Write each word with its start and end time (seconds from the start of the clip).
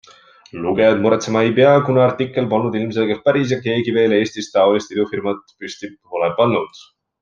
Lugejad 0.61 1.03
muretsema 1.03 1.43
ei 1.47 1.53
pea, 1.59 1.75
kuna 1.89 2.01
artikkel 2.07 2.49
polnud 2.55 2.79
ilmselgelt 2.81 3.23
päris 3.29 3.55
ja 3.55 3.63
keegi 3.69 3.97
veel 4.01 4.19
Eestist 4.21 4.55
taolist 4.59 4.99
idufirmat 4.99 5.57
püsti 5.63 5.95
pole 5.97 6.37
pannud. 6.43 6.87